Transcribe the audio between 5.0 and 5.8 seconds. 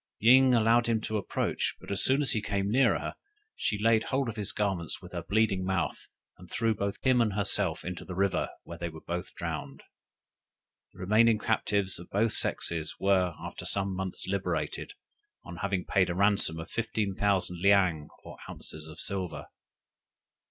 her bleeding